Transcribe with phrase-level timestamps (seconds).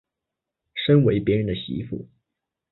[0.73, 2.09] 身为別人的媳妇